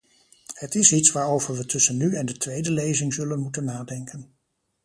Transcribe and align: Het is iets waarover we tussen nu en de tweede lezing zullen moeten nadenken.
Het 0.53 0.75
is 0.75 0.91
iets 0.93 1.11
waarover 1.11 1.55
we 1.55 1.65
tussen 1.65 1.97
nu 1.97 2.15
en 2.15 2.25
de 2.25 2.37
tweede 2.37 2.71
lezing 2.71 3.13
zullen 3.13 3.39
moeten 3.39 3.63
nadenken. 3.63 4.35